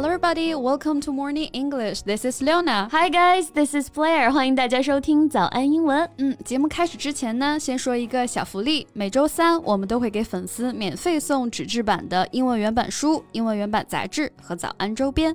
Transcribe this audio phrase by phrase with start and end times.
[0.00, 0.54] Hello, everybody.
[0.54, 2.02] Welcome to Morning English.
[2.02, 2.88] This is Leona.
[2.92, 3.50] Hi, guys.
[3.50, 4.30] This is Blair.
[4.30, 6.08] 欢迎大家收听早安英文。
[6.18, 8.86] 嗯，节目开始之前呢，先说一个小福利。
[8.92, 15.34] 每周三我们都会给粉丝免费送纸质版的英文原版书、英文原版杂志和早安周边。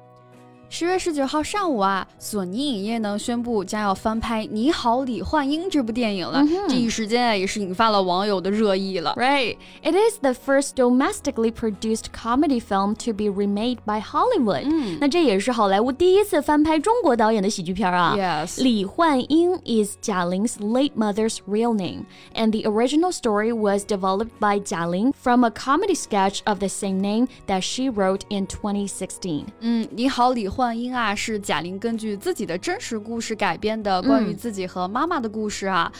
[0.70, 6.44] 十月十九号上午啊，索尼影业呢宣布将要翻拍《你好，李焕英》这部电影了。
[6.68, 9.14] 这一时间啊，也是引发了网友的热议了。
[9.16, 14.64] Right, it is the first domestically produced comedy film to be remade by Hollywood。
[14.64, 18.14] 嗯，那这也是好莱坞第一次翻拍中国导演的喜剧片啊。
[18.18, 25.44] Yes，李焕英 is 贾玲's late mother's real name, and the original story was developed by 贾玲 from
[25.44, 29.44] a comedy sketch of the same name that she wrote in 2016。
[29.60, 30.59] 嗯，你好，李焕。
[30.61, 35.91] 焕英啊，是贾玲根据自己的真实故事改编的关于自己和妈妈的故事啊。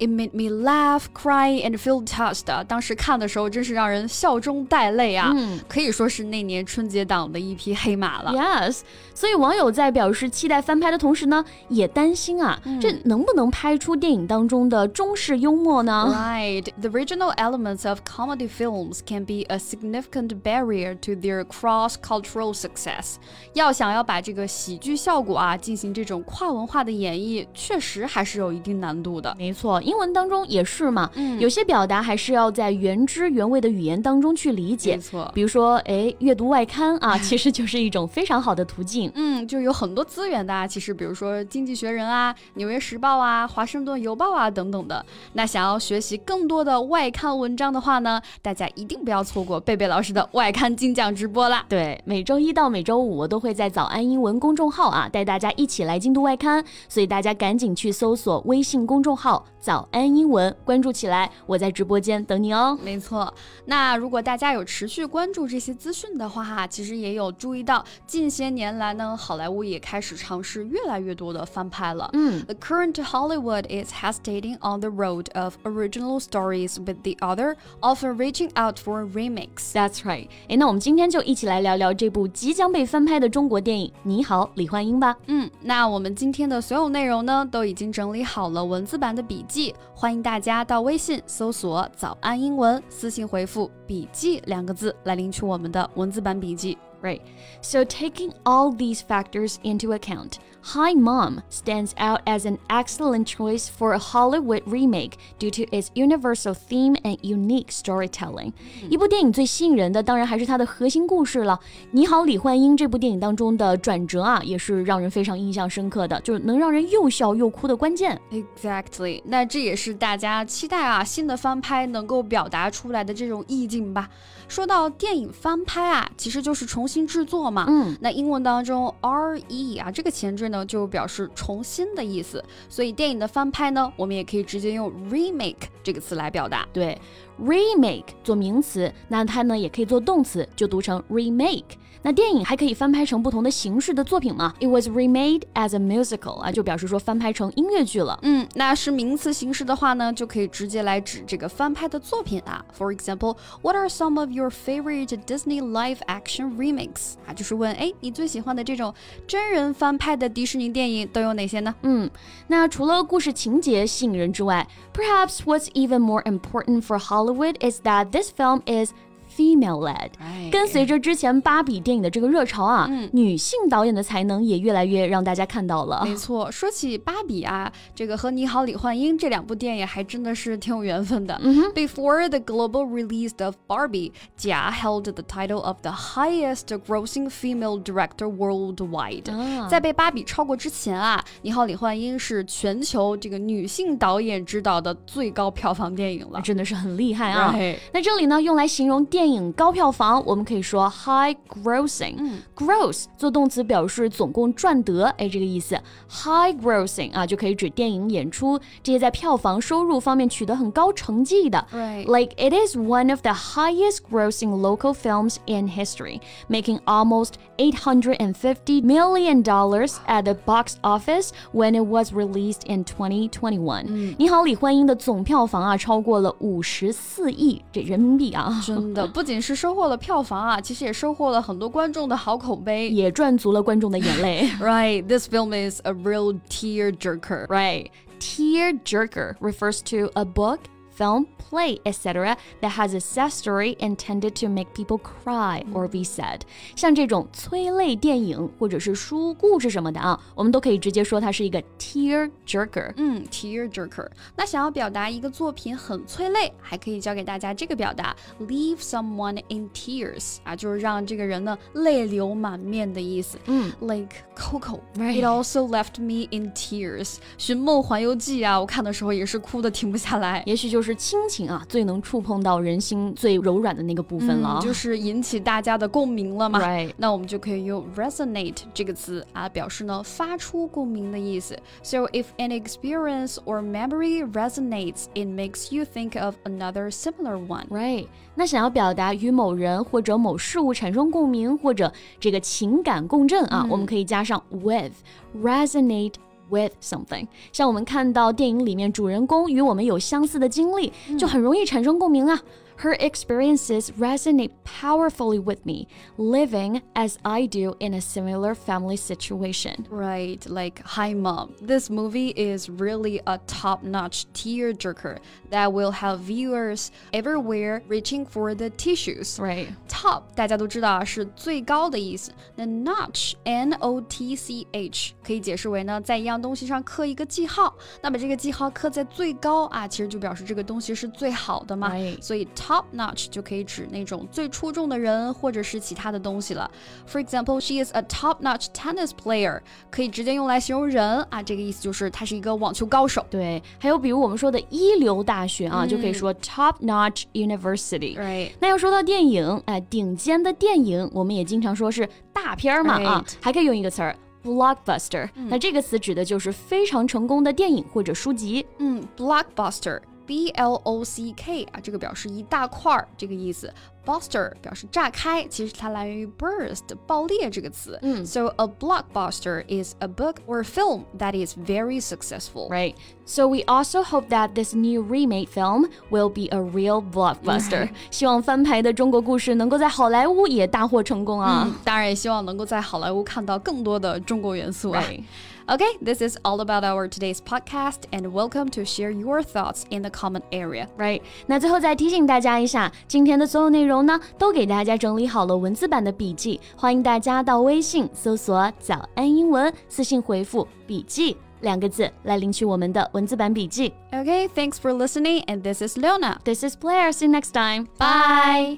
[0.00, 2.64] It made me laugh, cry, and feel touched。
[2.64, 5.30] 当时看的时候，真是让人笑中带泪啊，
[5.68, 8.32] 可以说是那年春节档的一匹黑马了。
[8.32, 8.80] Yes，
[9.14, 23.16] 所以网友在表示期待翻拍的同时呢，也担心啊，这能不能拍出电影当中的中式幽默呢？Right, the original elements of comedy films can be a significant barrier to their cross-cultural success。
[23.52, 29.34] 要想要把这个喜剧效果啊进行这种跨文化的演绎，确实还是有一定难度的。
[29.36, 34.94] 没错，英文当中也是嘛，嗯，有些表达还是要在原汁原味的语言当中去理解。
[34.94, 39.10] 没错，比如说，哎，阅读外刊啊， 其实就是一种非常好的途径。
[39.16, 45.04] 嗯，就有很多资源的，其实比如说《经济学人》啊、《纽约时报》啊、《华盛顿邮报》啊等等的。
[45.32, 51.64] 那想要学习更多的外刊文章的话呢，大家一定不要错过贝贝老师的外刊精讲直播啦。
[51.68, 54.00] 对，每周一到每周五我都会在早安。
[54.08, 62.78] 英文公众号啊，带大家一起来精读外刊，所以大家赶紧去搜索微信公众号“早安英文”，关注起来，我在直播间等你哦。
[62.82, 63.32] 没错，
[63.66, 72.10] 那如果大家有持续关注这些资讯的话哈，其实也有注意到，近些年来呢，好莱坞也开始尝试越来越多的翻拍了。
[72.12, 78.50] 嗯，The current Hollywood is hesitating on the road of original stories, with the other often reaching
[78.60, 79.72] out for remakes.
[79.72, 80.28] That's right。
[80.48, 83.92] 哎，那我们今天就一起来聊聊这部即将被翻拍的中国电影。
[84.02, 85.16] 你好，李焕英吧。
[85.26, 96.76] 嗯，那我们今天的所有内容呢，都已经整理好了文字版的笔记，欢迎大家到微信搜索“早安英文”，私信回复“笔记”两个字来领取我们的文字版笔记。
[97.01, 97.21] Right.
[97.61, 103.69] So, taking all these factors into account, Hi Mom stands out as an excellent choice
[103.69, 108.53] for a Hollywood remake due to its universal theme and unique storytelling.
[108.89, 111.59] 一部电影最吸引人的，当然还是它的核心故事了。
[111.91, 118.19] 你好，李焕英这部电影当中的转折啊，也是让人非常印象深刻的，就是能让人又笑又哭的关键。
[118.31, 124.09] Exactly，那这也是大家期待啊，新的翻拍能够表达出来的这种意境吧。
[124.47, 127.66] 说到电影翻拍啊，其实就是重 新制作嘛。
[127.68, 132.44] 嗯，那英文当中 re 啊这个前缀呢，就表示重新的意思。
[132.68, 136.66] 所以电影的翻拍呢，我们也可以直接用 remake 这个词来表达。
[136.72, 137.00] 对
[137.39, 141.63] ，remake 做名词，那它呢也可以做动词，就读成 remake。
[142.01, 144.53] 那电影还可以翻拍成不同的形式的作品吗？
[144.59, 148.19] It was remade as a musical 啊，就表示说翻拍成音乐剧了。
[148.21, 152.63] 嗯，那是名词形式的话呢，就可以直接来指这个翻拍的作品啊。
[152.77, 157.13] For example, what are some of your favorite Disney live-action remakes？
[157.25, 158.93] 啊，就是问，哎，你最喜欢的这种
[159.25, 161.73] 真人翻拍的迪士尼电影都有哪些呢？
[161.81, 162.07] 嗯，
[162.45, 167.25] 那除了故事情节吸引人之外，perhaps what's even more important for Hollywood
[167.60, 168.92] is that this film is
[169.40, 170.10] female led，
[170.50, 176.02] 跟随着之前芭比电影的这个热潮啊，嗯，女性导演的才能也越来越让大家看到了。
[176.04, 181.40] 没错，说起芭比啊，这个和《你好，李焕英》这两部电影还真的是挺有缘分的。
[181.42, 188.26] 嗯、Before the global release of Barbie, Jia held the title of the highest grossing female director
[188.26, 189.32] worldwide。
[189.32, 197.54] 啊、在被芭比超过之前啊，《你好，李焕英》是全球这个女性导演执导的最高票房电影了，真的是很厉害啊。
[197.92, 202.15] 那这里呢，用来形容电电影高票房，我们可以说 high grossing。
[202.17, 205.79] 嗯，gross 做动词表示总共赚得，哎，这个意思。
[206.09, 211.65] high grossing 啊，就可以指电影演出这些在票房收入方面取得很高成绩的。
[211.71, 212.05] Right.
[212.05, 216.19] Like it is one of the highest grossing local films in history,
[216.49, 223.85] making almost 850 million dollars at the box office when it was released in 2021。
[223.87, 228.61] 嗯，你好，李焕英的总票房啊超过了五十四亿这人民币啊！
[228.65, 234.49] 真的， 不 仅是收获了票房啊，其实也收获了很多观众的好口碑，也赚足了观众的眼泪。
[234.59, 237.47] right, this film is a real tear jerker.
[237.47, 237.87] Right,
[238.19, 240.59] tear jerker refers to a book
[240.99, 242.37] film, play, etc.
[242.61, 246.39] that has a sad story intended to make people cry or be sad。
[246.73, 252.93] 像这种催泪电影或者是书故事什么的啊，我们都可以直接说它是一个 tear jerker。
[252.95, 254.07] 嗯，tear jerker。
[254.37, 263.37] 那想要表达一个作品很催泪，还可以教给大家这个表达：leave someone in tears 啊，就是让这个人呢泪流满面的意思。
[263.47, 265.19] 嗯，like Coco。Right.
[265.19, 270.41] It also left me in tears。《寻梦环游记》啊，我看的时候也是哭的停不下来。
[270.45, 270.85] 也许就是。
[270.90, 276.60] 是亲情啊，最能触碰到人心最柔软的那个部分了，嗯、就是引起大家的共鸣了嘛。
[276.60, 276.92] Right.
[276.96, 281.56] 那我们就可以用 resonate 这个词啊，表示呢发出共鸣的意思。
[281.82, 287.68] So if an experience or memory resonates, it makes you think of another similar one.
[287.68, 288.08] Right.
[288.34, 294.92] 那想要表达与某人或者某事物产生共鸣或者这个情感共振啊，嗯、我们可以加上 with
[295.40, 296.14] resonate。
[296.50, 302.40] With something，像我们看到电影里面主人公与我们有相似的经历，就很容易产生共鸣啊。
[302.79, 309.87] her experiences resonate powerfully with me, living as I do in a similar family situation.
[309.89, 315.19] Right, like, hi mom, this movie is really a top notch tearjerker
[315.51, 319.39] that will have viewers everywhere reaching for the tissues.
[319.39, 319.69] Right.
[319.87, 331.93] Top 大家都知道是最高的意思，那 notch n o t c h 可以解释为呢在一样东西上刻一个记号，那么这个记号刻在最高啊，其实就表示这个东西是最好的嘛。
[331.95, 332.21] Right.
[332.21, 336.70] 所以 top Notch 就可以指那种最出众的人，或者是其他的东西了。
[337.08, 343.24] For example, she is a top-notch tennis player，可以直接用来形容人啊，这个意思就是她是一个网球高手。
[343.30, 348.18] 对，还有比如我们说的一流大学啊，就可以说 top-notch university。
[348.18, 348.50] Right。
[348.60, 354.16] 那要说到电影，哎，顶尖的电影，我们也经常说是大片儿嘛啊，还可以用一个词儿。
[354.42, 358.64] blockbuster，、嗯、那这个词指的就是非常成功的电影或者书籍。
[358.78, 360.00] 嗯，blockbuster。
[360.29, 363.71] B L O C K 啊，这个表示一大块儿这个意思。
[364.05, 367.97] Buster 表示炸开，其实它来源于 burst 爆裂这个词。
[368.03, 372.69] 嗯，So a blockbuster is a book or film that is very successful.
[372.69, 372.93] Right.
[373.25, 377.89] So we also hope that this new remake film will be a real blockbuster.
[378.11, 381.63] 希望翻拍的中国故事能够在好莱坞也大获成功啊！
[381.65, 385.01] 嗯、当然也希望能够在好莱坞看到更多的中国元素啊。
[385.01, 385.23] Right.
[385.69, 390.01] Okay, this is all about our today's podcast, and welcome to share your thoughts in
[390.01, 390.87] the comment area.
[390.97, 391.21] Right.
[391.47, 403.91] 那最后再提醒大家一下，今天的所有内容呢，都给大家整理好了文字版的笔记，欢迎大家到微信搜索“早安英文”，私信回复“笔记”两个字来领取我们的文字版笔记。
[404.11, 406.37] Okay, thanks for listening, and this is Leona.
[406.43, 407.11] This is Blair.
[407.11, 407.87] See you next time.
[407.97, 408.77] Bye.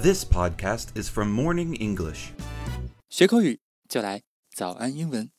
[0.00, 2.32] This podcast is from Morning English.
[3.15, 5.33] 学口语就来早安英文。